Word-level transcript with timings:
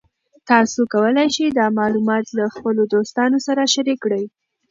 تاسو 0.49 0.79
کولی 0.93 1.27
شئ 1.35 1.47
دا 1.59 1.65
معلومات 1.79 2.25
له 2.37 2.45
خپلو 2.55 2.81
دوستانو 2.93 3.37
سره 3.47 3.61
شریک 3.73 3.97
کړئ. 4.03 4.23